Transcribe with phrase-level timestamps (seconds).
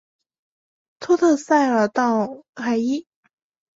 [0.99, 3.05] 托特塞尔道海伊。